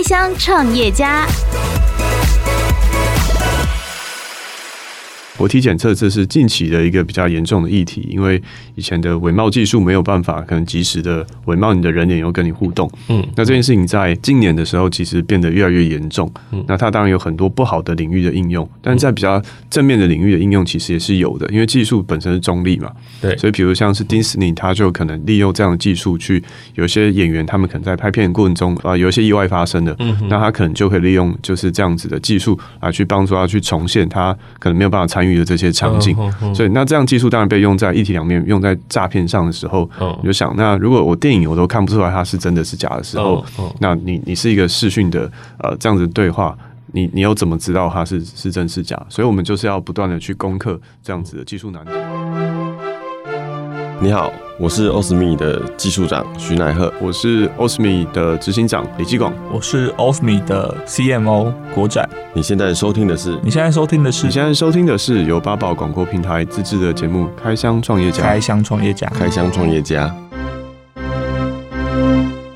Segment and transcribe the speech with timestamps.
[0.00, 1.26] 开箱创业家。
[5.40, 8.40] 活体检测这是近期的一个比较严重的议题，因为
[8.74, 12.90] 以前的伪冒技术没有办法可能及时的伪冒你的人脸，又跟你互动。
[13.08, 16.30] 嗯，那这件事情在今年的时候其实变得越来越严重。
[16.52, 22.92] 嗯，那它当然有很多不好的领域的应用，但在比较正面的领域的应用其实也是有的，因为技术本身是中立嘛。
[23.22, 26.44] 对，所以比如像是迪士尼，它就可能利用这样的技术去，
[26.74, 35.29] 有些演员他们可能在拍片的过程中啊，有一些意外发生的，嗯，那他可能就可以利用就是这样子的技术啊去帮助他去重现他可能没有办法参与。
[35.38, 36.16] 的这些场景，
[36.54, 39.88] 所以那这样技术当然被用在一体两面，用在诈骗上的时候，
[40.22, 43.44] 你就想，那如果我电影我都看不出来它是真的是假的时候，
[43.78, 46.56] 那你你是一个视讯的呃这样子对话，
[46.92, 49.00] 你你又怎么知道它是是真是假？
[49.08, 51.90] 所以我们就是要不断的去攻克这样子的技术难题。
[54.02, 62.08] 你好，我是 Osme 的技术长徐乃贺，我是 Osme 的执行长李继广，我是 Osme 的 CMO 国展。
[62.32, 63.38] 你现在收听的是？
[63.42, 64.24] 你现在收听的是？
[64.24, 68.22] 你现在收听的是由八宝广播平台自制的节目《开箱创业家》。
[68.26, 70.10] 开箱创业家，开箱创业家。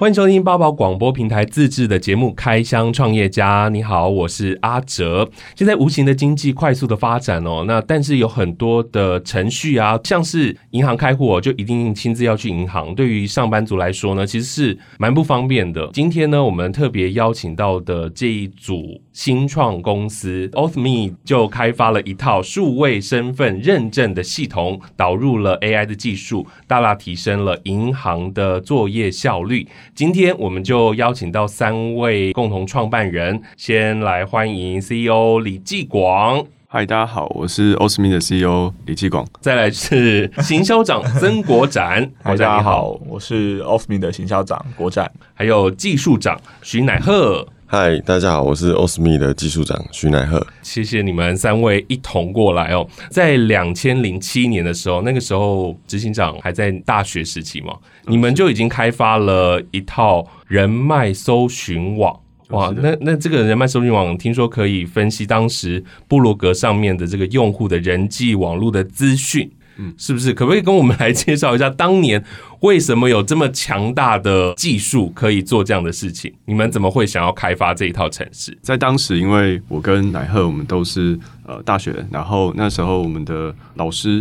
[0.04, 3.68] 欢迎收听八宝广播平台自制的节目《开箱创业家》。
[3.70, 5.26] 你好，我是阿哲。
[5.56, 12.94] 现在无形的经济快速的发展哦，那但是有很多的程序啊，像是银行开户哦，就一定亲自要去银行。
[12.94, 15.88] 对于上班族来说呢，其实是蛮不方便的。
[15.94, 29.66] 今天呢，我们特别邀请到的这一组新创公司 Osme 就开发了一套数位身份认证的系统，导入了 AI 的技术，大大提升了银行的作业效率。
[29.94, 36.44] 今天我们就邀请到三位共同创办人，先来欢迎 CEO 李继广。
[36.66, 39.24] 嗨，大家好，我是 Osme 的 CEO 李继广。
[39.40, 42.10] 再来是行销长曾国展。
[42.24, 45.08] 大家好，我是 Osme 的行销长国展。
[45.32, 47.46] 还有技术长徐乃贺。
[47.76, 50.46] 嗨，大家好，我是 Osmi 的技术长徐乃鹤。
[50.62, 52.86] 谢谢你们三位一同过来哦。
[53.10, 57.76] 在两千零七年的时候，那个时候执行长还在大学时期嘛，
[58.06, 62.16] 你们就已经开发了一套人脉搜寻网。
[62.50, 69.50] 哇，那那这个人脉搜寻网，听说可以分析当时布罗格上面的这个用户的人际网络的资讯。
[69.76, 70.32] 嗯，是不是？
[70.32, 72.22] 可不可以跟我们来介绍一下，当年
[72.60, 76.32] 为什么有这么强大的技术可以做这样的事情？
[76.46, 78.56] 你们怎么会想要开发这一套城市？
[78.62, 84.20] 在当时，因为我跟乃贺我们都是呃大学，然后那时候我们的老师。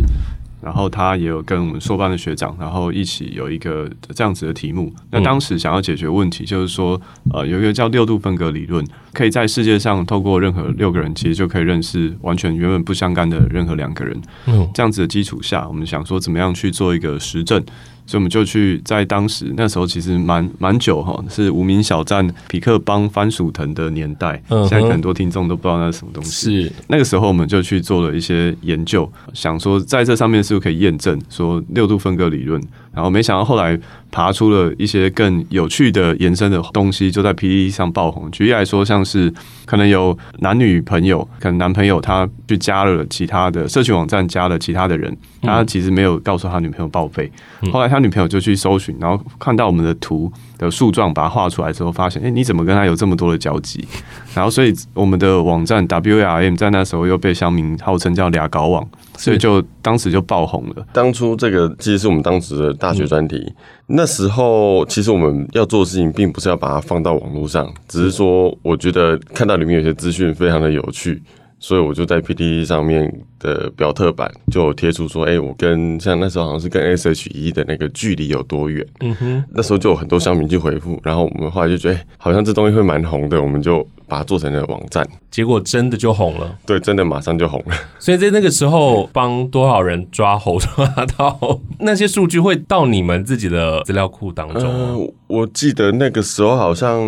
[0.64, 4.90] 然后他也有跟我们硕班的学长，然后一起有一个这样子的题目。
[5.10, 6.98] 那当时想要解决问题，就是说，
[7.32, 8.82] 呃，有一个叫六度分隔理论，
[9.12, 14.18] 可以在世界上透过任何六个人，其实就可以认识完全原本不相干的任何两个人。
[14.46, 17.62] 嗯，这样子的基础下，我们想说怎么样去做一个实证。
[18.06, 24.42] 所以我们就去在当时那时候其实蛮蛮久哈，是无名小站、匹克帮、番薯藤的年代。
[24.48, 26.62] 现在很多听众都不知道那是什么东西。
[26.62, 32.62] 是那个时候我们就去做了一些研究，想说在这上面是不是可以验证说六度分割理论。
[32.94, 33.78] 然后没想到后来
[34.10, 38.30] 爬出了一些更有趣的延伸的东西，就在 PPT 上爆红。
[38.30, 39.32] 举例来说，像是
[39.66, 47.30] 可能有男女朋友，可能男朋友他去加了其他的社群网站，加了其他的人，他其实没有告诉他女朋友报备。
[47.72, 53.86] 后来他女朋友就去搜寻，然后看到我们的图的树状，把它画出来之后，发现，哎，你怎么跟他有这么多的交集？
[54.34, 58.86] 然后所以我们的网站 WARM 在那时候又被乡民号称叫俩搞网。
[59.16, 60.84] 所以就当时就爆红了。
[60.92, 63.36] 当初这个其实是我们当时的大学专题。
[63.36, 63.54] 嗯、
[63.94, 71.22] 那时候其实我们要做的事情，并不是要把它放到网络上，只是说我觉得看到里面有些资讯非常的有趣，
[71.66, 79.44] 所以我就在 PTT 上面的表特版就贴出说：“哎、欸，我跟像那时候好像是跟 SHE 的那个距离有多远？”嗯哼。
[79.48, 83.86] 那时候就有很多乡民去回复，然后我们后来就觉得，哎、欸，好像这东西会蛮红的，我们就。
[84.06, 86.58] 把它做成了网站，结果真的就红了。
[86.66, 87.74] 对，真的马上就红了。
[87.98, 90.86] 所以在那个时候，帮多少人抓猴抓
[91.16, 94.62] 到那些数据会到你们自己的资料库当中。
[94.62, 97.00] 呃，我记得那个时候好像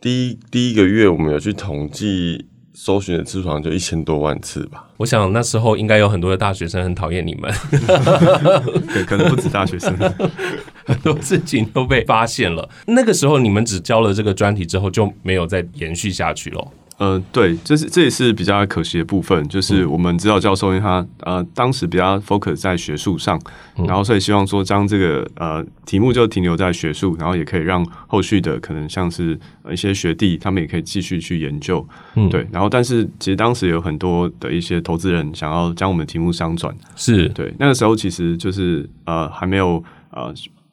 [0.00, 2.46] 第一第一个月，我们有去统计。
[2.84, 4.84] 搜寻的次数好像就一千多万次吧。
[4.96, 7.48] 我想那时候应该有很多的大学生很讨厌你们，
[8.92, 9.96] 对，可能不止大学生，
[10.84, 12.68] 很多事情都被发现了。
[12.86, 16.68] 那个时候你们只交了这个专题之后就没有再延续下去了。
[17.02, 23.36] 呃，对，这是这也是比较可惜的部分，就是我们指导教授因为他呃当时比较 focus 在学术上，
[23.74, 29.36] 然后所以希望说将这个呃题目就停留在学术，然后也可以让后续的可能像是
[29.68, 31.84] 一些学弟他们也可以继续去研究，
[32.14, 37.28] 嗯，对，然后但是其实当时有很多的一些投资人想要将我们的题目商转，是。
[37.30, 40.32] 对，那个时候其实就是呃还没有呃。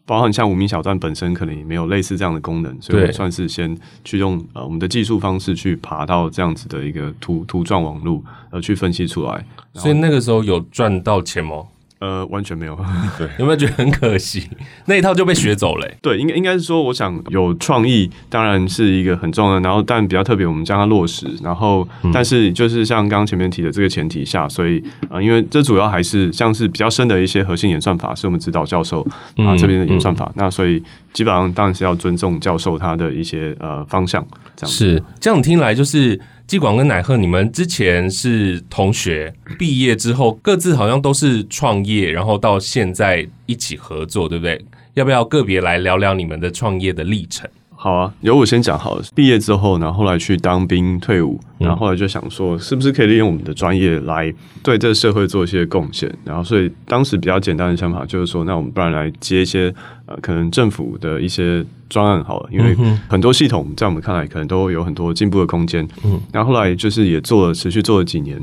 [0.09, 8.19] 包含像无名小站本身可能也没有类似这样的功能，所以我们算是先去用呃我们的技术方式去爬到这样子的一个图图状网络，
[8.49, 9.45] 呃，去分析出来。
[9.75, 11.63] 所以那个时候有赚到钱吗？
[11.99, 12.77] 呃，完全没有。
[13.17, 14.49] 对，有没有觉得很可惜？
[14.85, 15.97] 那一套就被学走了、欸。
[16.01, 21.27] 对，应该应该是说，我想有创意当然是一个很重要的，然后但比较特别，我们将它落实。
[21.43, 29.05] 然后，嗯、但是就是像刚刚前面提的这个前提下，所以呃，因为这主要还是像是比较深的一些核心演算法，是我们指导教授
[29.35, 30.25] 啊这边的演算法。
[30.27, 30.81] 嗯嗯、那所以
[31.11, 34.25] 基本上当然是要尊重教授他的一些呃方向。
[34.55, 36.19] 这样是这样听来就是。
[36.49, 44.59] 纪广跟乃贺，你们之前是同学，毕业之后各自好像都是创业，然后到现在一起合作，对不对？
[44.95, 47.47] 要不要个别来聊聊你们的创业的历程？
[47.81, 49.03] 好啊，由我先讲好了。
[49.15, 56.13] 毕业之后，然后后来去当兵退伍，然后后来就想说，是不是可以利用我们的专业来对这个社会做一些贡献？
[56.25, 59.73] 然后所以当时比较简单的想法就是说，那我们不然来接一些
[60.07, 61.65] 呃，可能政府的一些。
[61.89, 62.77] 专案好了，因为
[63.07, 65.83] 很多系统在我们看来可能都有很多进步的空间。
[66.05, 68.39] 嗯，然后后来就是也做了，持续做了几年。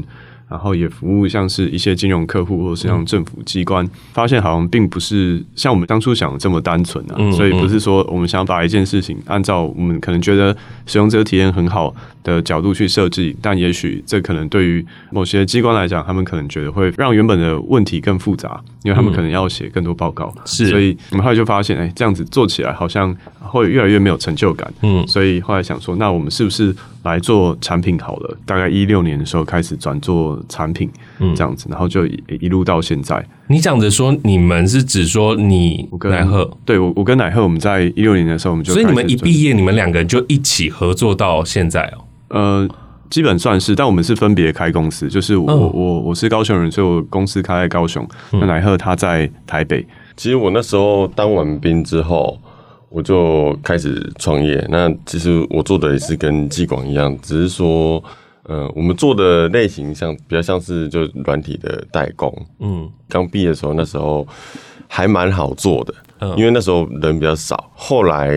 [0.48, 7.16] 然后也服务像是一些金融客户，或者是像政府机关，嗯、发现好像并不是像我们当初想的这么单纯啊。
[7.18, 10.56] 嗯嗯、所以不是说我们想把一件事情按照我们可能觉得
[10.86, 11.92] 使用者体验很好
[12.34, 20.34] 的角度去设计，但也许这可能对于某些机关来讲，他们可能觉得会让原本的问题更复杂，因为他们可能要写更多报告。
[20.44, 24.72] 是、嗯，所以我们后来就发现，哎，这样子做起来好像会越来越没有成就感。
[24.82, 26.74] 嗯，所以后来想说，那我们是不是
[27.04, 28.36] 来做产品好了？
[28.44, 30.16] 大概一六年的时候开始转做。
[30.48, 30.88] 产品，
[31.18, 33.24] 嗯，这样子，然后就一一路到现在。
[33.48, 36.50] 你讲着说，你们是指说你跟乃贺？
[36.64, 42.04] 对，我我跟乃贺，我们在一六年的时候，我们就所以你们一毕业，你们两个人就一起合作到现在哦。
[42.28, 42.68] 呃，
[43.10, 48.06] 基本算是，但我们是分别开公司，就是我、哦、我我是高雄人，所以我公司开在高雄。
[48.32, 49.86] 那乃赫他在台北。
[50.16, 52.38] 其实我那时候当完兵之后，
[52.88, 54.66] 我就开始创业。
[54.70, 58.02] 那其实我做的也是跟技广一样，只是说。
[58.48, 64.24] 呃，我们做的类型像比较像是就软体的代工，嗯，刚毕业的时候那时候
[64.86, 67.68] 还蛮好做的，嗯，因为那时候人比较少。
[67.74, 68.30] 后来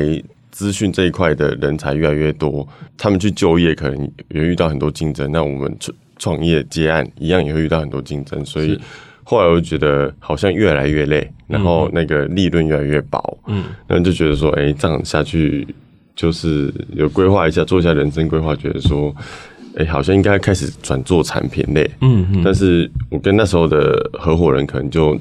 [0.59, 2.67] 资讯这一块的人才越来越多，
[2.97, 5.31] 他们去就业可能也遇到很多竞争。
[5.31, 8.77] 那我们创创业接案一样也会遇到很多竞争，所以
[9.23, 15.65] 后来我就觉得好像越来越累，然后那个利润越来越薄，嗯，然后就觉得说，哎，这样下去
[16.13, 19.15] 就是有规划一下，做一下人生规划，觉得说。
[19.75, 25.17] 哎、欸，好像应该开始转做产品类，嗯嗯，但是我跟那时候的合伙人可能就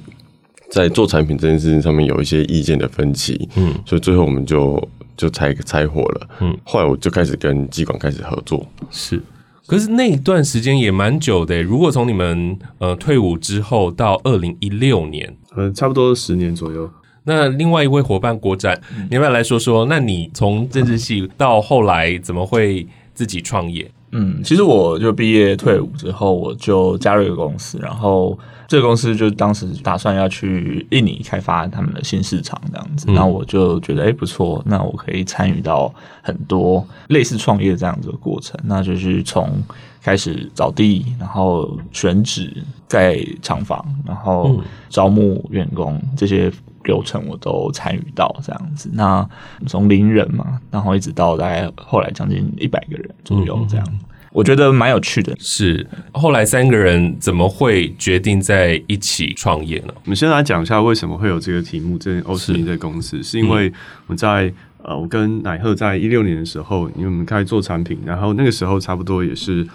[0.70, 4.82] 在做产品这件事情上面有一些意见的分歧，嗯，所以最后我们就
[5.16, 9.20] 就拆拆伙了，嗯，后来我就开始跟机管开始合作，是，
[9.66, 16.90] 可是那一段时间也蛮久的，如果从你们呃退伍之后到二零一六年，呃，差不多十年左右，
[17.24, 18.80] 那另外一位伙伴国展，
[19.10, 19.86] 你要不要来说说？
[19.86, 23.90] 那你从政治系到后来怎么会自己创业？
[24.12, 28.38] 嗯，其实我就毕业退伍之后，我就加入一个公司，然后
[28.68, 35.92] 这个公司就当时打算要去印尼开发他们的新市场这样子，然后我就觉得哎不错，那我可以参与到
[36.22, 39.60] 很多类似创业这样子的过程，那就是从
[40.02, 46.52] 开始找地，然后选址、盖厂房，然后招募员工这些。
[46.84, 49.28] 流程我都参与到这样子，那
[49.66, 53.98] 从零人嘛，然后一直到大概后来将近一百个人左右这样，嗯、
[54.38, 55.34] 我觉得蛮有趣的。
[55.40, 59.92] 是后来三个人怎么会决定在一起创业呢？
[60.04, 61.98] 我们先来讲一下为什么会有这个题目。
[61.98, 63.72] 这欧斯尼的公司是，是因为
[64.06, 64.52] 我在
[64.84, 69.66] 呃，我跟乃贺在一六年的时候，因为我们开始做产品，然后那个时候差不多也是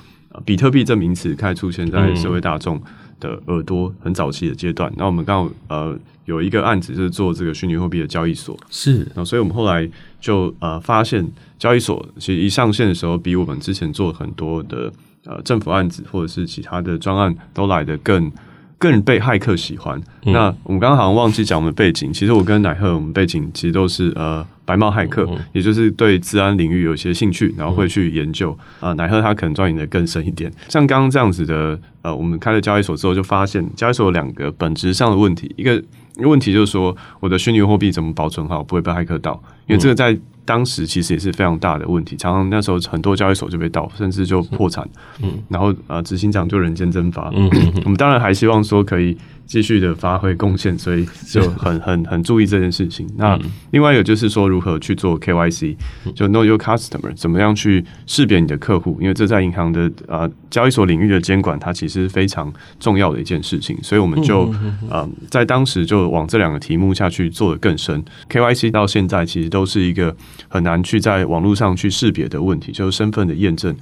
[0.45, 2.81] 比特币这名词开始出现在社会大众
[3.19, 4.89] 的耳朵很早期的阶段。
[4.95, 5.99] 那、嗯、我们刚好呃。
[6.25, 9.85] 有一个案子就是做这个虚拟货币的交易所，是，然后所以我们后来
[10.21, 11.21] 就呃发现，
[11.63, 14.91] 交易所其实一上线的时候，比我们之前做很多的
[15.23, 18.29] 呃政府案子或者是其他的专案都来得更
[18.77, 19.97] 更被骇客喜欢。
[20.25, 28.51] 嗯、那我们刚刚好像忘记讲我们的背景，其实我跟乃赫我们背景其实都是呃白帽骇客，嗯、也就是对治安领域有些兴趣，然后会去研究。
[28.81, 30.51] 啊、呃，乃贺他可能钻研的更深一点。
[30.67, 35.81] 像刚刚这样子的，呃，我们开了交易所之后，就发现交易所有两个本质上的问题，一个。
[36.17, 39.33] 问题就是说，我的虚拟货币怎么保存好，不会被骇客盗？
[39.65, 44.87] 因为这个在当时其实也是非常大的问题，常常那时候很多交易所就被盗，甚至就破产。
[45.21, 47.31] 嗯，然后啊，执行长就人间蒸发。
[47.33, 47.49] 嗯，
[47.85, 49.17] 我们当然还希望说可以。
[49.45, 53.07] 继续的发挥贡献，所以就很很很注意这件事情。
[53.17, 53.39] 那
[53.71, 55.75] 另外一个就是说，如何去做 KYC，
[56.15, 58.97] 就 Know Your Customer，怎么样去识别你的客户？
[59.01, 63.77] 因为这在银行的呃交易所领域的监管，它其实非常重要的一件事情。
[63.83, 64.53] 所以我们就
[64.89, 68.03] 呃在当时就往这两个题目下去做的更深。
[68.29, 70.15] KYC 到现在其实都是一个
[70.47, 73.75] 很难去在网络上去识别的问题，就是身份的验证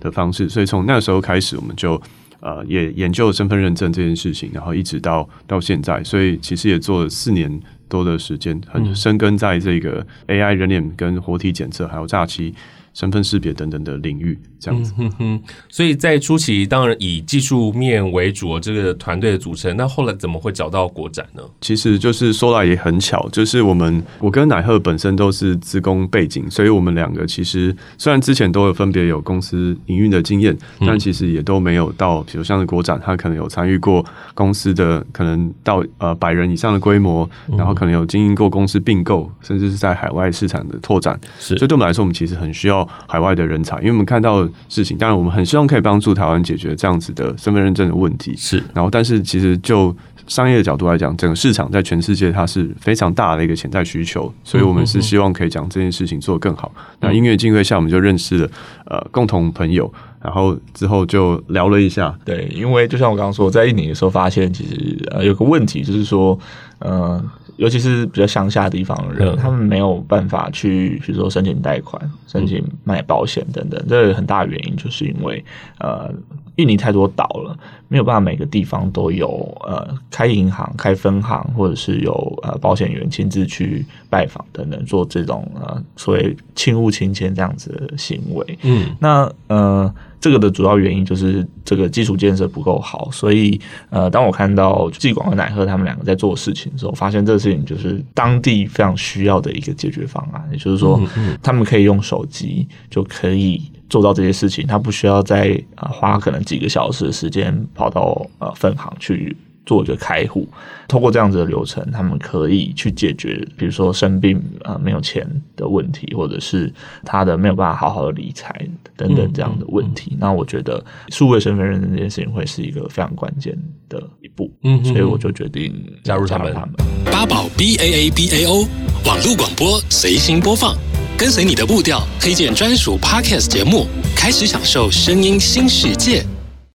[0.00, 0.48] 的方式。
[0.48, 2.00] 所以从那时候开始，我们就。
[2.40, 12.54] 呃，也研究身份认证这件事情，然后一直到到现在，所以其实也做了四年多的时间，很深根在这个 AI 人脸跟活体检测，还有诈欺。
[12.94, 14.92] 身份识别等等的领域，这样子。
[14.98, 19.76] 嗯哼哼，所以在初期，当然以技术面为主，这个团队的组成。
[19.76, 21.42] 那后来怎么会找到国展呢？
[21.60, 34.04] 其实就是说来也很巧，就是我们我跟乃贺本身都是资工背景，所以我们两个其实虽然之前都有分别有公司营运的经验，但其实也都没有到，比如像是国展，他可能有参与过
[34.34, 41.18] 公司的可能到呃百人以上的规模，然后可能有经营过公司并购，甚至是在海外市场的拓展。
[41.38, 42.87] 是，所以对我们来说，我们其实很需要。
[43.06, 48.34] 海外的人才，因为我们看到的事情，当然我们很希望可以帮助台湾解决这样子的身份认证的问题。
[48.36, 49.94] 是，然后但是其实就
[50.26, 56.72] 商业的角度来讲，整个市场在全世界它是非常大的一个潜在需求，所以我们是希望可以将这件事情做得更好。
[57.00, 58.50] 那因缘际会下，我们就认识了
[58.86, 59.90] 呃共同朋友，
[60.20, 62.14] 然后之后就聊了一下。
[62.24, 66.38] 对，因为就像我刚刚说，在印尼的时候发现，其实呃有个问题就是说，
[66.80, 67.22] 呃。
[67.58, 73.84] 尤其是比较乡下的地方的人，他们没有办法去，比如说申请贷款、申请买保险等等。
[73.88, 75.44] 这个很大原因就是因为，
[75.80, 76.08] 呃，
[76.54, 77.58] 印尼太多岛了，
[77.88, 79.28] 没有办法每个地方都有
[79.66, 88.58] 呃开银行、开分行，或者是有呃保险员亲自去拜访等等，做这种呃所谓亲物亲签这样子的行为。
[88.62, 89.92] 嗯，那呃。
[90.20, 93.56] 这个的主要原因就是这个基础建设不够好，所以
[93.88, 101.00] 呃，当我看到季广和乃贺他们两个在做事情的时候，发现这个事情就是当地非常需要的一个解决方案，也就是说，
[101.40, 109.36] 他们可以用手机就可以做到这些事情，他不需要再呃花可能几个小时的时间跑到呃分行去。
[109.68, 110.48] 做一个开户，
[110.88, 116.72] 通过这样子的流程，他们可以去解决，比如说生病啊、呃、没有钱的问题，或者是
[117.04, 118.66] 他的没有办法好好的理财
[118.96, 120.12] 等等这样的问题。
[120.12, 123.54] 嗯嗯、那我觉得数位身份认证这件事情会是一个非常关键
[123.90, 125.70] 的一步，嗯，所以我就决定
[126.02, 126.50] 加入他们。
[126.54, 126.72] 他们
[127.12, 128.66] 八宝 B A A B A O
[129.04, 130.74] 网络广播随心播放，
[131.18, 136.24] 跟随你的步调，推荐专属 Podcast 节目，开始享受声音新世界。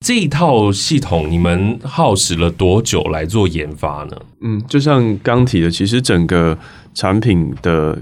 [0.05, 4.17] 这一套系统你们耗时了多久来做研发呢？
[4.41, 6.57] 嗯，就像刚提的，其实整个
[6.95, 8.01] 产品的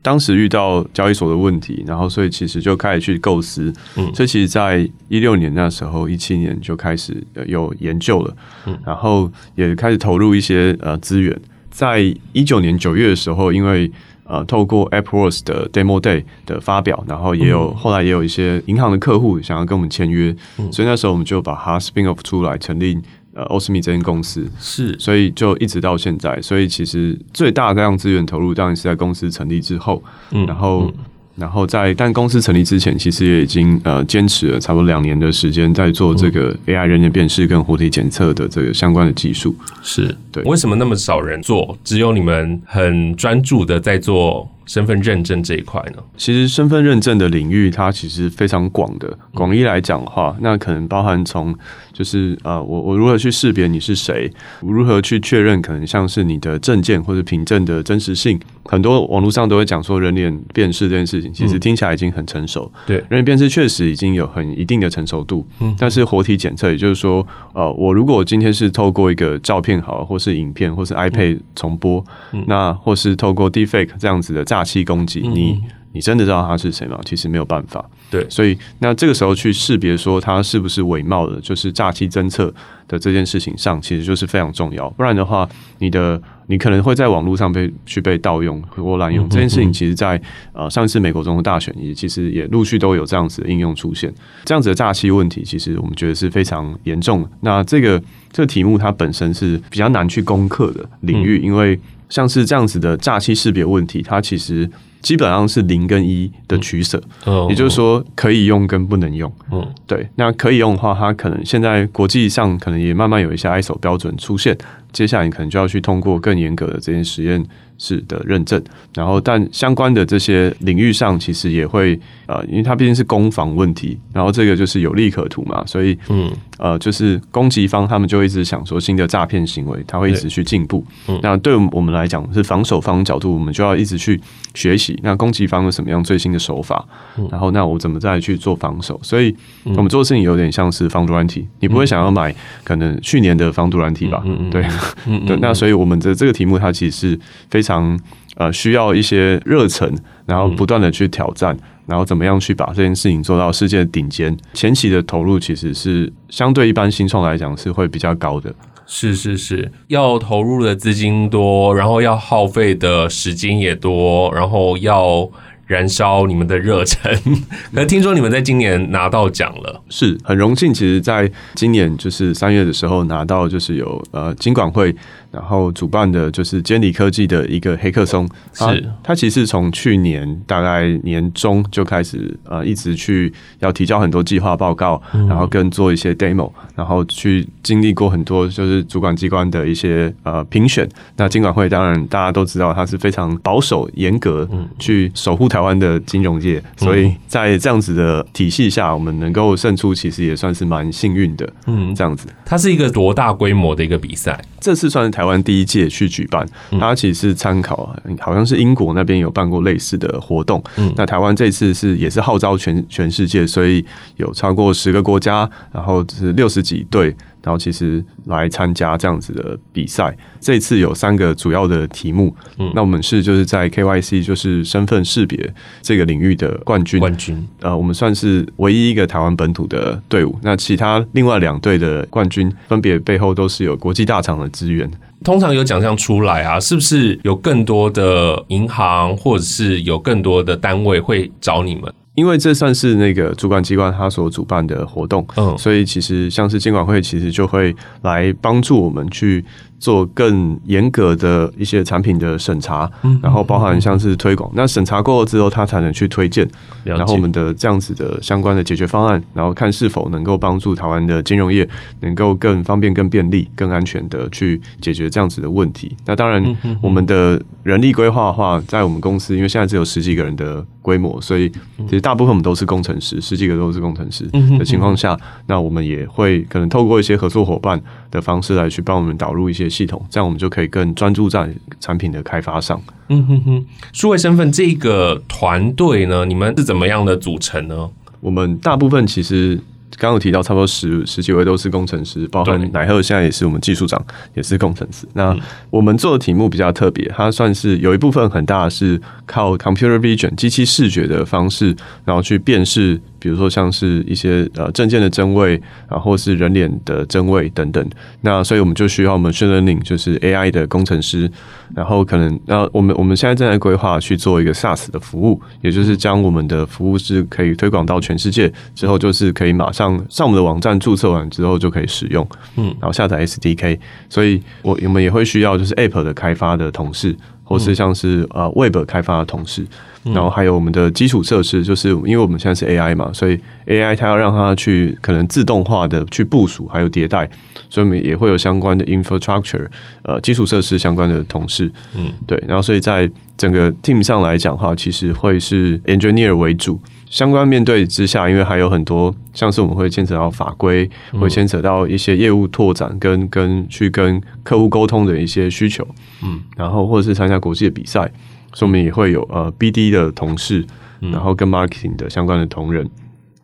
[0.00, 3.74] 当时遇到交易所的问题，然后所以其实就开始去构思。
[3.96, 8.36] 嗯，所以其实，在一六年那时候，一七年就开始有研究了。
[8.66, 11.36] 嗯，然后也开始投入一些呃资源。
[11.72, 13.90] 在一九年九月的时候，因为
[14.24, 22.98] 呃，透过 Apple Watch 的 Demo Day 的发表，然后也有、嗯、后来也有一些银行的客户想要跟我们签约，嗯、所以那时候我们就把它 spin off 出来，成立
[23.34, 24.50] 呃 Osmi 这间公司。
[24.58, 30.92] 是，所以就一直到现在，所以其实最大的这样资源投入当然是在公司成立之后，嗯、然后。
[31.36, 39.54] 嗯然后在但公司成立之前，其实也已经呃坚持了差不多两年的时间，在做这个 AI 人脸辨识跟活体检测的这个相关的技术。
[39.82, 41.76] 是对，为什么那么少人做？
[41.82, 44.48] 只有你们很专注的在做。
[44.66, 49.18] 身份认证这一块呢，其实身份认证的领域它其实非常广的。
[49.34, 51.54] 广义来讲的话，那可能包含从
[51.92, 58.38] 就是呃，我我如何去识别你是谁，如何去确认可能像是你的证件或者凭证的真实性。
[58.64, 62.70] 很多网络上都会讲说人脸辨识这件事情，其实听起来已经很成熟。
[62.86, 65.44] 对，人脸辨识确实已经有很一定的成熟度。
[65.60, 72.04] 嗯，但是活体检测，也就是说，呃，我如果今天是透过一个照片好，或是影片，或是 iPad 重播，
[72.46, 74.44] 那或是透过 Deepfake 这样子的。
[74.52, 75.58] 诈欺攻击，你
[75.94, 77.00] 你真的知道他是谁吗？
[77.06, 77.82] 其实没有办法。
[78.10, 82.52] 对，所以那这个时候去识别说他是不是伪冒的，就是诈欺侦测
[82.86, 84.90] 的这件事情上，其实就是非常重要。
[84.90, 89.26] 不然的话，你的你可能会在网络上被去被盗用或滥用。
[89.30, 90.20] 这件事情，其实在
[90.52, 94.12] 呃上一次美国总统大选也其实也陆续都有这样子的应用出现。
[94.44, 97.30] 这样子的诈欺问题，其实我们觉得是非常严重的。
[97.40, 97.98] 那这个
[98.30, 101.78] 这个题目它本身是比较难去攻克的领域，因为。
[102.12, 104.70] 像是这样子的诈欺识别问题，它其实
[105.02, 109.30] 基本上是零跟一的取舍，嗯、也就是说可以用跟不能用。
[109.50, 114.56] 嗯，对，那可以用的话，它可能现在国际上可能也慢慢有一些 ISO 标准出现，
[114.92, 117.44] 接下来你可能就要去通过更严格的这些实验
[117.78, 118.62] 室的认证。
[118.94, 130.84] 然后，但相关的这些领域上，其实也会呃，因为它毕竟是攻防问题，然后这个就是有利可图嘛，所以嗯呃，就是攻击方他们就一直想说新的诈骗行为，它会一直去进步。
[131.08, 134.20] 嗯、那对我们来讲是防守方角度，我们就要一直去
[134.54, 134.91] 学习。
[135.02, 136.84] 那攻击方有什么样最新的手法？
[137.18, 138.98] 嗯、然后那我怎么再去做防守？
[139.02, 139.34] 所以
[139.64, 142.34] 我们做的事情有点像是防毒软体，你不会想要买
[142.64, 144.22] 可能去年的防毒软体吧？
[144.50, 144.64] 对，
[145.26, 145.36] 对。
[145.40, 147.20] 那所以我们的这个题目它其实是
[147.50, 147.98] 非常。
[148.36, 149.94] 呃，需要一些热忱，
[150.24, 154.34] 然后不断的去挑战，然后怎么样去把这件事情做到世界顶尖？
[154.54, 158.50] 前期的投入其实是相对一般新创来讲是会比较高的。
[158.86, 165.30] 是是是，要投入的资金多，然后要耗费的时间也多，然后要。
[165.64, 167.10] 燃烧你们的热忱，
[167.72, 170.74] 可听说你们在今年拿到奖了，是很荣幸。
[170.74, 174.94] 其实，在今年就是三月的时候拿到，就是有呃金管会
[175.32, 178.28] 然后主办的，就是监理科技的一个黑客松。
[178.52, 190.88] 是他其实从去年大概年中就开始呃一直去要提交很多计划报告，然后跟做一些 demo，然后去经历过很多就是主管机关的一些呃评选。
[191.16, 194.48] 那金管会当然大家都知道，它是非常保守严格
[194.78, 201.50] 去守护台湾的金融业，所以在这样子的体系下，我们能够胜出，其实也算是蛮幸运的。
[201.66, 204.38] 嗯，这样子，它是一个多大规模的一个比赛？
[204.60, 206.46] 这次算是台湾第一届去举办，
[206.78, 210.62] 它其实是参考，好像是英国那边有办过类似的活动。
[210.76, 213.84] 嗯，那台湾这次是也是号召全全世界，所以
[214.16, 217.14] 有超过十个国家，然后是六十几队。
[217.44, 222.32] 然后其实来参加这样子的比赛，这次有三个主要的题目。
[222.56, 225.52] 嗯，那我们是就是在 KYC 就是身份识别
[225.82, 227.00] 这个领域的冠军。
[227.00, 230.38] 冠军，呃，我们算是唯一一个台湾本土的队伍。
[230.40, 234.88] 那其他另外两队的冠军，分别背后都是有国际大厂的资源。
[235.22, 241.92] 通常有奖项出来啊，是不是有更多的银行或者是有更多的单位会找你们？
[242.14, 249.44] 因为这算是那个主管机关他所主办的活动，嗯，所以其实像是监管会，其实就会来帮助我们去。
[249.82, 252.88] 做更严格的一些产品的审查，
[253.20, 254.48] 然后包含像是推广。
[254.54, 256.48] 那审查过后之后，他才能去推荐。
[256.84, 265.96] 然后我们的这样子的相关的解决方案，然后看是否能够帮助台湾的金融业能够更方便、更便利、更安全的去解决这样子的问题。
[266.06, 274.26] 那当然，我们的人力规划的话，在我们公司，因为现在只有十几个人的规模，所以其实大部分我们都是工程师，十几个都是工程师
[274.58, 279.62] 的情况下，那我们也会可能透过一些合作伙伴的方式来去帮我们导入一些。
[279.62, 281.48] 系统，这样我们就可以更专注在
[281.80, 282.82] 产品的开发上。
[283.08, 287.88] 嗯哼哼，数位身份这个团队呢，你们是怎么样的组成呢？
[288.20, 289.58] 我们大部分其实。
[289.98, 294.02] 刚刚有提到，差不多十十几位都是工程师，包括乃贺现在也是我们技术长，
[294.34, 295.06] 也是工程师。
[295.14, 295.36] 那
[295.70, 305.52] 我们做的题目比较特别，它算是有一部分很大是靠 computer vision 机器视觉的方式，然后去辨识，比如说像是一些呃证件的真伪，
[305.88, 307.86] 然后或是人脸的真伪等等。
[308.22, 311.30] 那所以我们就需要我们 machine learning 就是 AI 的工程师，
[311.74, 319.82] 然后可能那我们我们现在正在规划去做一个 SaaS 的服务，也就是将我们的服务是可以推广到全世界之后，就是可以马上。
[319.82, 322.24] 上上我们的网站注册完之后就可以使用，
[322.56, 323.76] 嗯，然后下载 SDK，
[324.08, 329.66] 所以我我们也会需要就是 App 的开发的同事，或是像是呃 Web 开发的同事，
[330.04, 337.28] 然后还有我们的基础设施，就是因为我们现在是 AI 嘛，所以 AI 它要让它去可能自动化的去部署还有迭代，
[337.70, 339.66] 所以我们也会有相关的 infrastructure
[340.02, 346.80] 呃基础设施相关的同事，嗯，对，然后所以在整个 team 上来讲的话，其实会是 engineer 为主。
[347.08, 350.88] 相关面对之下，因为还有很多，像是我们会牵扯到法规，
[351.20, 355.86] 会牵扯到一些业务拓展跟跟去跟客户沟通的一些需求，
[356.22, 358.10] 嗯，然后或者是参加国际的比赛，
[358.52, 360.64] 所以我们也会有呃 BD 的同事，
[361.00, 362.88] 然后跟 marketing 的相关的同仁，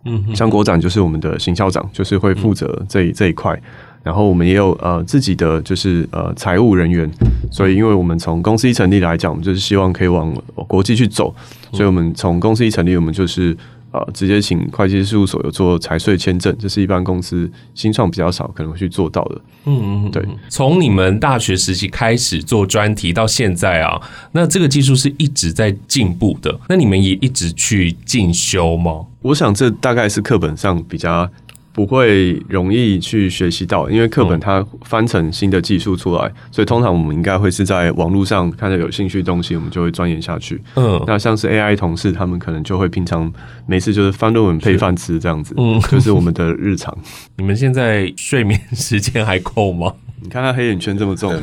[0.04, 3.60] 嗯，像国展就是我们的行销长，就是会负责这一这一块。
[4.04, 7.10] 然后我们也有呃自己的就是呃财务人员，
[7.50, 10.32] 所以因为我们从公司一成立来讲，我们就是希望可以往
[10.68, 11.34] 国际去走，
[11.72, 13.54] 所以我们从公司一成立，我们就是
[13.90, 19.40] 呃直接请会计师事务所有做财税签证，这是一般公司新创比较少可能会去做到的。
[19.64, 20.24] 嗯嗯，对。
[20.48, 24.00] 从你们大学时期开始做专题到现在啊，
[24.32, 29.06] 那这个技术是一直在进步的，那你们也一直去进修吗？
[29.22, 31.28] 我想这大概是课本上比较。
[31.78, 40.60] 不会容易去学习到，因为课本它翻成新的技术出来，所以通常我们应该会是在网络上看到有兴趣的东西，我们就会钻研下去。
[40.74, 43.32] 嗯，那像是 AI 同事，他们可能就会平常
[43.64, 46.92] 没事就是翻论文配饭吃这样子，嗯，就是我们的日常。
[47.38, 49.92] 你们现在睡眠时间还够吗？
[50.20, 51.32] 你看他黑眼圈这么重。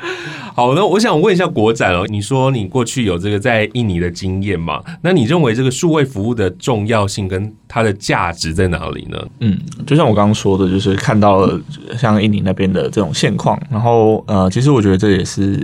[0.54, 4.82] 好，那我想问一下国展哦，你说你过去有这个在印尼的经验嘛？
[5.02, 9.18] 那你认为这个数位服务的重要性跟它的价值在哪里呢？
[9.40, 9.56] 嗯，
[9.86, 11.60] 就像我刚刚说的，就是看到了
[11.96, 15.56] 像印尼那边的这种现况，然后呃，其实我觉得这也是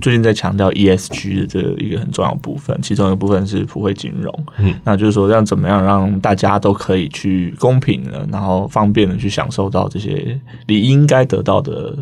[0.00, 11.96] 最近在强调 ESG 的这一个很重要的部分，其中一个部分是普惠金融，嗯，那就是说让怎么样让大家都可以去公平的，然后方便的去享受到这些你应该得到的。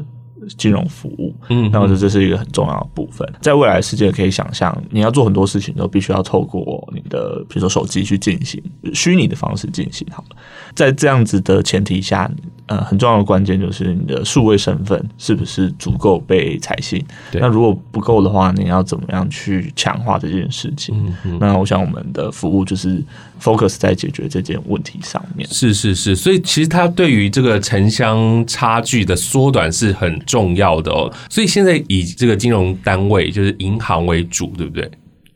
[0.56, 3.26] 金融服务，嗯，那我觉得这是一个很重要的部分。
[3.40, 10.06] 在未来世界，可以想象，你要做很多事情都必须要透过你的，比如说手机去进行，虚拟的方式进行。
[10.10, 10.36] 好了，
[10.74, 12.30] 在这样子的前提下，
[12.70, 17.04] 呃，很重要的关键就是你的数位身份是不是足够被采信。
[17.32, 20.94] 那如果不够的话，你要怎么样去强化这件事情？
[20.96, 23.02] 嗯嗯，那我想我们的服务就是
[23.42, 25.46] focus 在解决这件问题上面。
[25.50, 30.18] 是是是，所以其实它对于这个城乡差距的缩短是很。
[30.30, 34.88] 重要的哦，所以现在以这个金融单位就是银行为主，对不对？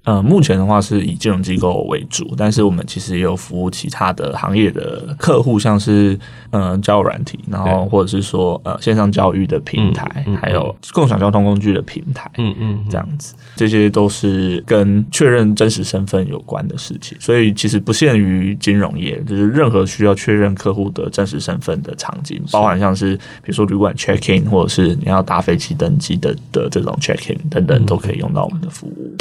[0.05, 6.19] 呃，目前的话是以金融机构为主，但是我们其实也有服务其他的行业的客户，像是
[6.51, 29.17] 呃交友软体，然后或者是说呃线上教育的平台，嗯嗯、还有共享交通工具的平台，嗯嗯，这样子，这些都是跟确认真实身份有关的事情，所以其实不限于金融业，就是任何需要确认客户的真实身份的场景，包含像是比如说旅馆 check in，或者是你要搭飞机登机的的这种 check in 等等，都可以用到我们的服务。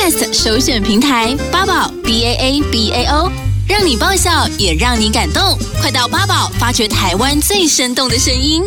[0.00, 3.30] Podcast 首选平台八宝 B A A B A O，
[3.68, 5.42] 让你爆笑也让你感动，
[5.78, 8.62] 快到八宝发掘台湾最生动的声音。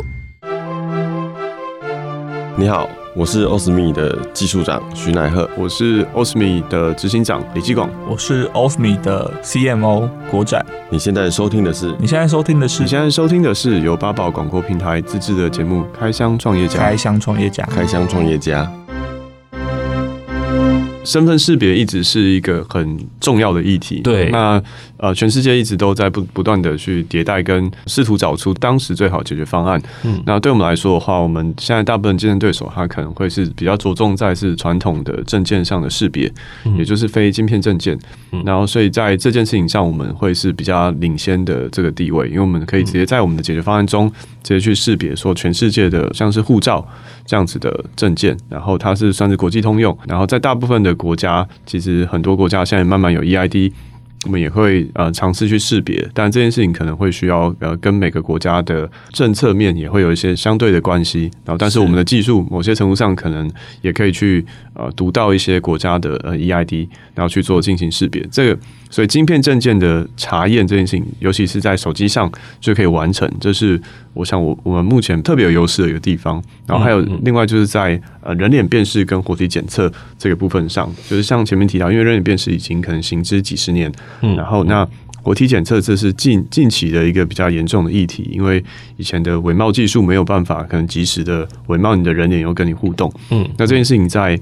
[2.56, 10.64] 你好，我是 Osme 的技术长徐乃贺，我是 Osme 的执行长李继广，我是 Osme 的 CMO 国展。
[10.92, 11.96] 你现在收听的是？
[12.00, 12.84] 你现在收听的是？
[12.84, 16.80] 你现在收听的是由八宝广播平台自制的节目《开箱创业家》。
[16.80, 18.72] 开箱创业家，开箱创业家。
[21.04, 24.02] 身份识别一直是一个很重要的议题。
[24.02, 24.62] 对，那
[25.04, 29.82] 呃，全世界一直都在不不断的去迭代跟试图找出当时最好解决方案。
[30.06, 36.32] 嗯，那对我们来说的话，我们现在大部分竞争对手，他可能会是比较着重在是传统的证件上的识别，
[36.64, 38.00] 嗯，也就是非晶片证件。
[38.32, 44.10] 嗯，然后，所以在这件事情上，我们会是比较领先的这个地位，因为我们可以直接在我们的解决方案中
[44.42, 46.88] 直接去识别说全世界的像是护照
[47.26, 53.74] 这样子的证件，然后它是算是国际通用，然后在大部分的国家，其实很多国家现在慢慢有 EID，
[54.24, 68.60] 我们也会呃尝试去识别，但这件事情可能会需要呃跟每个国家的政策面也会有一些相对的关系，然后但是我们的技术某些程度上可能也可以去呃读到一些国家的呃 EID，然后去做进行识别这个。
[68.94, 73.82] 所以，晶片证件的查验这件事情，尤其是在手机上就可以完成，这是
[74.14, 76.40] 我想我我们目前特别有优势的一个地方。
[76.68, 83.92] 然后还有另外就是在呃人脸辨识跟活体检测这个部分上，就是像前面提到，因为人脸辨识已经可能行之几十年，
[84.38, 84.88] 然后那
[85.24, 88.64] 活体检测这是近近期的一个比较严重的议题，因为
[88.98, 93.12] 以前的伪冒技术没有办法可能及时的伪冒你的人脸，又跟你互动。
[93.32, 94.40] 嗯，那这件事情在。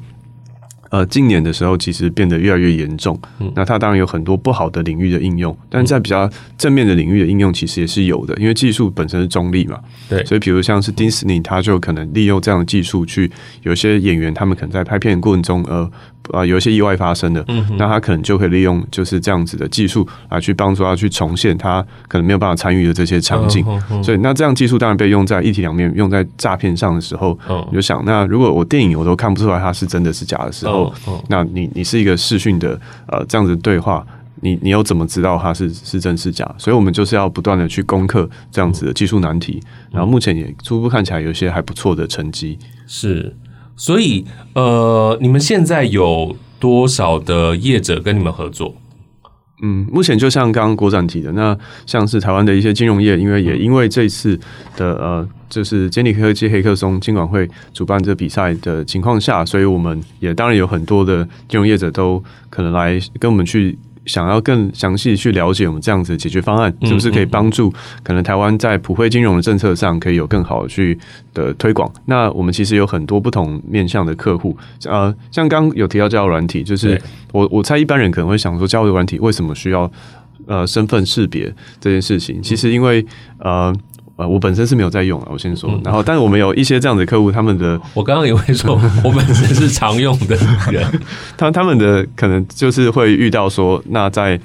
[0.91, 3.19] 呃，近年的时候其实变得越来越严重。
[3.39, 9.79] 嗯，那它当然有很多不好的领域的应用，但在比较正面的领域的应用其实也是有的，因为技术本身是中立嘛。
[10.07, 13.31] 对，所以比如像是迪士尼，它就可能利用这样的技术去，
[13.63, 15.91] 有些演员他们可能在拍片的过程中，呃。
[16.31, 23.65] 啊，有一些意外发生的，嗯，那他可能就可以利用就是这样子的技术来去帮助他去重现他可能没有办法参与的这些场景。
[24.03, 30.93] 所以，那这样技术当然被用在一体两面，用在诈骗上的时候，嗯，你就想，那如果我电影我都看不出来它是真的是假的时候，
[31.27, 34.05] 那你你是一个视讯的呃这样子对话，
[34.41, 36.49] 你你又怎么知道它是是真是假？
[36.57, 43.35] 所以我们就是要不断的去攻克这样子的技术难题，然后目前也初步看起来有一些还不错的成绩，是。
[43.81, 48.75] 所以，呃，你们现在有多少的业者跟你们合作？
[49.63, 54.39] 嗯，目前就像刚刚国展提的，那像是台湾的一些金融业，因为也因为这次
[54.77, 63.75] 的呃，就是监理科技黑客松金管会主办这比赛的情况下，所以我们也当然有很多的金融业者都可能来跟我们去。
[64.05, 67.71] 想要更详细去了解我们这样子的解决方案，是不是可以帮助
[68.03, 70.97] 可能台湾在普惠金融的政策上可以有更好的去
[71.33, 71.91] 的推广？
[72.05, 76.99] 那我们其实有很多不同面向的客户，呃，像刚有提到交友软体，就是
[77.31, 79.91] 我我猜一般人可能会想说，交友软体为什么需要
[80.47, 82.41] 呃身份识别这件事情？
[82.41, 83.05] 其实因为
[83.39, 83.75] 呃。
[84.27, 85.69] 我本身是没有在用啊，我先说。
[85.83, 90.35] 然后，但是我们有一些这样子的客户，他们的 我刚刚也会说，我本身是常用的
[90.71, 90.85] 人，
[91.37, 94.39] 他他们的可能就是会遇到说，那在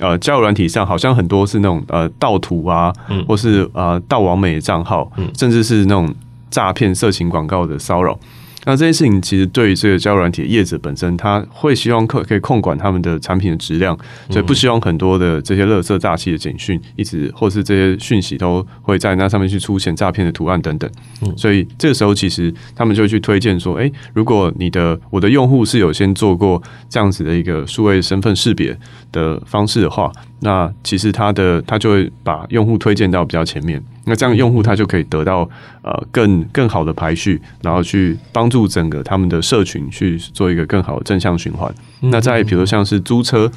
[0.00, 2.92] 呃交友软体上，好像很多是那种呃盗图啊，
[3.26, 6.12] 或是呃盗网美的账号，甚至是那种
[6.50, 8.18] 诈骗色情广告的骚扰。
[8.64, 13.96] 那这件事情其实对于这个交友软体业者本身，他会希望可可以控管他们的产品的质量，
[14.30, 20.90] 所以不希望很多的这些垃圾诈欺的简讯，一直或是这些讯息都会在那上面去出现诈骗的图案等等。
[21.36, 28.76] 所以这个时候其实他们就会去推荐说，诶，如果你的我的用户是有先做过这样子的一个数位身份识别
[29.12, 30.10] 的方式的话，
[30.44, 33.82] 那其实它的它就会把用户推荐到比较前面。
[34.04, 35.48] 那这样用户他就可以得到
[35.80, 41.74] 呃更更好的排序，然后去帮助整个他们的社群去做一个更好的正向循环。
[42.02, 43.50] 那在比如像是租车、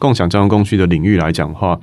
[0.00, 1.78] 共享交通工具的领域来讲的话，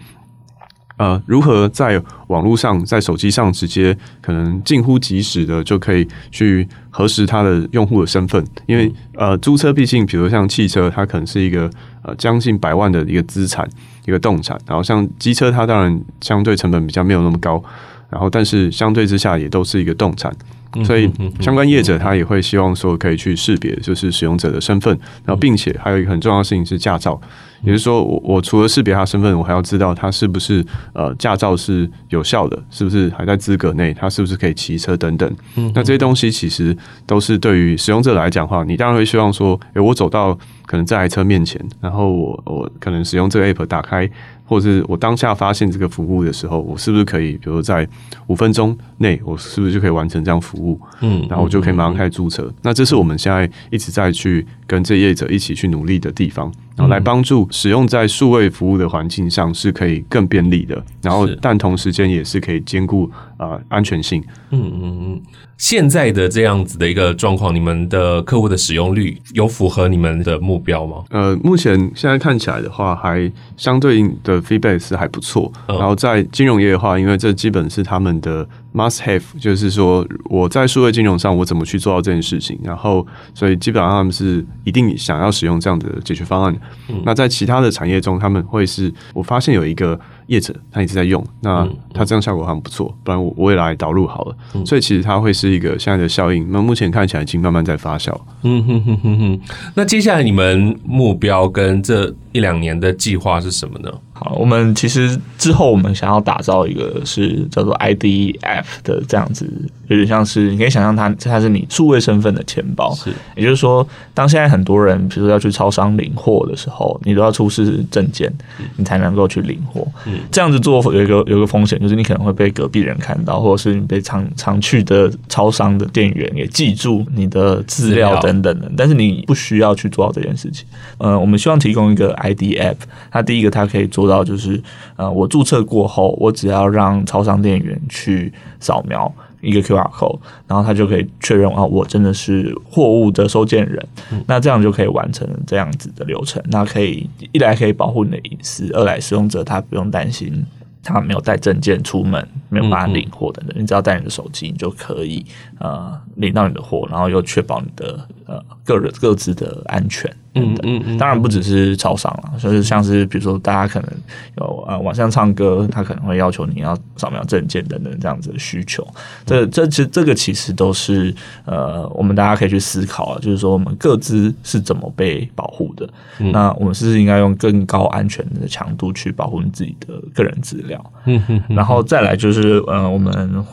[0.97, 8.45] 呃，如何在网络上、在手机上直接可能近乎即时的就可以去核实他的用户的身份？
[8.65, 11.71] 因为呃，租车毕竟比如像汽车，它可能是一个
[12.03, 13.65] 呃将近百万的一个资产、
[14.09, 17.63] 一个动产，然后像机车，它当然相对成本比较没有那么高。
[18.09, 20.35] 然后，但是相对之下也都是一个动产，
[20.83, 24.97] 所以相关业者他也会希望说可以去识别，就是使用者的身份。
[25.25, 27.19] 然后，并且还有一个很重要的事情是驾照，
[27.63, 35.35] 也就是说，我我除了识别他身份，我还要知道他是不是呃驾照是有效的，是不是还在资格内，他是不是可以骑车等等。
[35.73, 44.09] 那这些东西其实都是对于使用者来讲的话，你当然会希望说，诶，我走到可能这台车面前，然后我我可能使用这个 app 打开。
[44.49, 47.87] 或者是我当下发现这个服务的时候，我是不是可以，比如在
[48.25, 50.81] 五分钟内，我是不是就可以完成这样服务？
[51.01, 52.51] 嗯，然后我就可以马上开始注册。
[52.63, 63.07] 那这是我们现在一直在去跟这业者一起去努力的地方，然后来帮助使用在数位服务的环境上是可以更便利的，然后但同时间也是可以兼顾
[63.39, 64.23] 啊、呃、安全性。
[64.51, 65.21] 嗯嗯嗯。
[65.57, 71.03] 现在的这样子的一个状况，你们的客户的使用率有符合你们的目标吗？
[71.09, 75.51] 呃，目前现在看起来的话，还相对应的 feedback 是还不错。
[75.67, 75.77] 嗯。
[75.77, 86.55] 然后在金融业的话，因为这基本是他们的 must have，就是说我在数位金融上我怎么去做到这件事情，然后所以基本上他们是一定想要使用这样的解决方案。
[86.87, 87.01] 嗯。
[87.05, 89.99] 那在其他的产业中，他们会是我发现有一个。
[90.29, 94.35] 业者他一直在用，那他这样效果很不错，不然我我也来导入好了。
[94.63, 96.47] 所以其实它会是一个现在的效应。
[96.51, 98.15] 那目前看起来已经慢慢在发酵。
[98.43, 99.39] 嗯哼哼哼哼。
[99.73, 103.91] 那接下来你们目标跟这一两年的计划是什么呢？
[104.19, 109.49] 好，我们其实之后我们想要打造一个是叫做 ID App 的这样子，
[109.87, 112.93] 有点像是你可以想象它，它是你数位身份的钱包。
[112.93, 118.29] 是，也就是说，当现在很多人比如说要去超商领货的时候，你都要出示证件，
[118.75, 119.87] 你才能够去领货。
[120.05, 128.69] 嗯，这样子做有一个有一个风险，就是你可能会被隔壁人看到，或者是你被常常去的超商的店员给记住你的资料等等的。
[128.75, 130.65] 但是你不需要去做到这件事情。
[130.97, 132.75] 呃，我们希望提供一个 ID App，
[133.09, 134.08] 它第一个它可以做。
[134.09, 134.61] 到就是，
[134.97, 139.09] 呃，我注册过后，我只要让超商店员去扫描
[139.41, 143.87] 一个 QR code，然后他就可以确认啊，我真的是货物的收件人。
[144.11, 144.21] 嗯。
[144.27, 146.43] 那这样就可以完成这样子的流程。
[146.47, 150.45] 那可以一来可以保护你的隐私，二来使用者他不用担心
[150.81, 153.55] 他没有带证件出门，没有办法领货等等。
[153.57, 155.25] 你只要带你的手机，你就可以
[155.59, 160.09] 呃领到你的货，然后又确保你的呃个人各自的安全。
[160.35, 163.89] 嗯嗯嗯，当然不只是超商了，就是像是比如说大家可能
[164.37, 168.87] 有呃晚上唱歌，他可能会要求你要扫描证件等等这样子的需求。
[169.25, 171.13] 这这其实这个其实都是
[171.45, 175.89] 呃我们大家可以去思考啊，就是说我们各自是怎么被保护的？
[176.19, 180.93] 嗯、那我们是不是应该用更高安全的强度去保护你自己的个人资料？
[181.05, 183.43] 嗯哼，然后再来就是呃我们。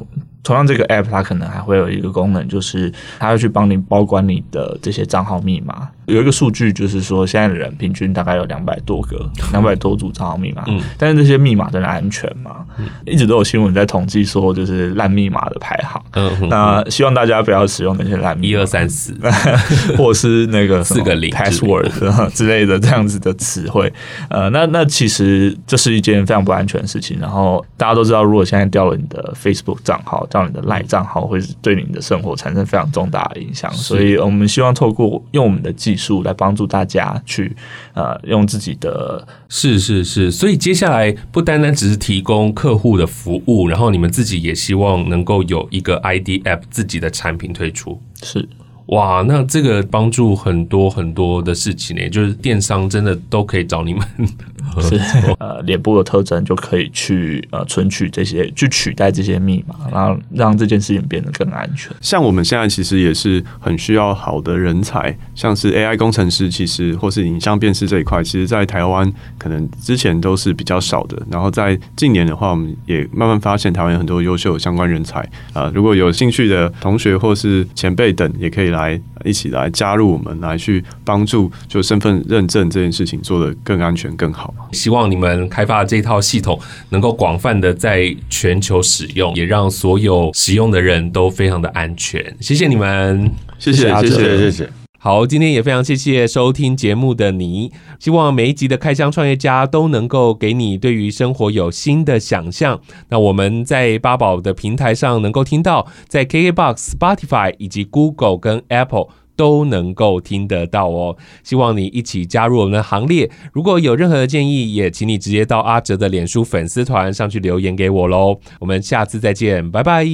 [0.43, 5.89] 同样，这个 app 它可能还会有一个功能，就是它会去帮你保管你的这些账号密码。
[6.07, 10.65] 有一个数据，就是说现在的人平均大概有两百多个、两百多组账号密码。
[10.69, 12.65] 嗯，但是这些密码真的安全吗？
[12.79, 16.03] 嗯，一直都有新闻在统计说，就是烂密码的排行。
[16.13, 19.15] 嗯，那希望大家不要使用那些烂密码，一二三四，
[19.99, 21.91] 或是那个 四个零 password
[22.31, 23.93] 之类的这样子的词汇。
[24.29, 27.19] 呃，那那其实这是一件非常不安全的事情。
[27.19, 37.57] 然后大家都知道，如果现在掉了你的 Facebook 账号，掉你的赖账号会对你的生活产生非常重大的影响，所以我们希望透过用我们的技术来帮助大家去
[37.95, 48.47] 呃用自己的，是是是，所以接下来不单单只是提供客户的服务，然后你们自己也希望能够有一个 ID App 自己的产品推出，是。
[48.87, 54.03] 哇，那这个帮助很多很多的事情呢，就是电商真的都可以找你们。
[54.81, 55.01] 是
[55.39, 61.91] 呃，脸部的特征就可以去呃存取这些，去取代这些密码，然后让这件事情变得更安全。
[62.01, 71.17] 像我们现在其实也是很需要好的人才，像是 AI 工程师，其实或是影像辨识这一块，其实，在台湾可能之前都是比较少的。
[71.31, 75.21] 然后在近年的话，我们也慢慢发现台湾有很多优秀的相关人才
[75.55, 75.71] 啊、呃。
[75.73, 79.01] 如果有兴趣的同学或是前辈等，也可以来。
[79.25, 84.55] 一起来加入我们，来去帮助就身份认证这件事情做得更安全更好。
[84.71, 86.57] 希望你们开发的这套系统
[86.91, 92.25] 能够广泛的在全球使用，也让所有使用的人都非常的安全。
[92.39, 94.86] 谢谢你们，谢谢，谢谢，谢谢。
[95.07, 97.71] 好，今天也非常谢谢收听节目的你。
[98.01, 102.81] 希望每一集的开箱创业家都能够给你对于生活有新的想象。
[103.11, 111.17] 那我们在八宝的平台上能够听到，在 KKBOX、Spotify 以及 Google 跟 Apple 都能够听得到哦。
[111.45, 113.31] 希望你一起加入我们的行列。
[113.53, 118.41] 如果有任何的建议，也请你直接到阿哲的脸书粉丝团上去留言给我喽。
[118.59, 120.05] 我们下次再见，拜拜。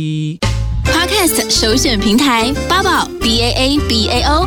[0.84, 4.46] Podcast 首选平台八宝 B A A B A O。